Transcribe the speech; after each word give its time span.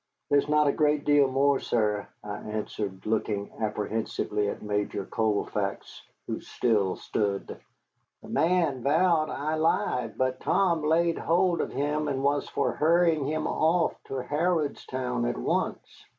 "There's 0.31 0.49
not 0.49 0.65
a 0.65 0.71
great 0.71 1.05
deal 1.05 1.27
more, 1.27 1.59
sir," 1.59 2.07
I 2.23 2.37
answered, 2.37 3.05
looking 3.05 3.51
apprehensively 3.59 4.49
at 4.49 4.63
Major 4.63 5.05
Colfax, 5.05 6.01
who 6.25 6.39
still 6.41 6.95
stood. 6.95 7.55
"The 8.23 8.27
man 8.27 8.81
vowed 8.81 9.29
I 9.29 9.53
lied, 9.53 10.17
but 10.17 10.39
Tom 10.39 10.81
laid 10.81 11.19
hold 11.19 11.61
of 11.61 11.71
him 11.71 12.07
and 12.07 12.23
was 12.23 12.49
for 12.49 12.71
hurrying 12.71 13.27
him 13.27 13.45
off 13.45 13.93
to 14.05 14.15
Harrodstown 14.23 15.29
at 15.29 15.37
once." 15.37 16.03